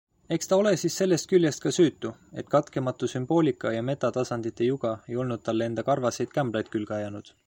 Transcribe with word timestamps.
Eks 0.35 0.49
ta 0.51 0.57
ole 0.59 0.69
siis 0.83 0.95
sellest 1.01 1.27
küljest 1.33 1.61
ka 1.65 1.73
süütu, 1.75 2.11
et 2.43 2.49
katkematu 2.55 3.09
sümboolika 3.13 3.73
ja 3.75 3.83
metatasandite 3.91 4.69
juga 4.71 4.95
ei 5.13 5.21
olnud 5.25 5.45
talle 5.51 5.69
enda 5.71 5.89
karvaseid 5.91 6.35
kämblaid 6.39 6.73
külge 6.77 6.97
ajanud. 6.99 7.35